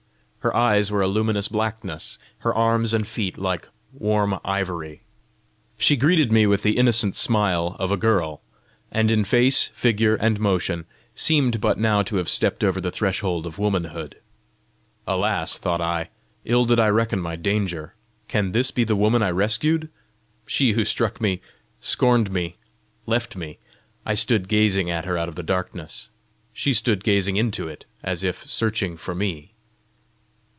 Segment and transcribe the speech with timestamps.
[0.43, 5.03] Her eyes were a luminous blackness; her arms and feet like warm ivory.
[5.77, 8.41] She greeted me with the innocent smile of a girl
[8.91, 13.45] and in face, figure, and motion seemed but now to have stepped over the threshold
[13.45, 14.15] of womanhood.
[15.05, 16.09] "Alas," thought I,
[16.43, 17.93] "ill did I reckon my danger!
[18.27, 19.91] Can this be the woman I rescued
[20.47, 21.39] she who struck me,
[21.81, 22.55] scorned me,
[23.05, 23.59] left me?"
[24.07, 26.09] I stood gazing at her out of the darkness;
[26.51, 29.49] she stood gazing into it, as if searching for me.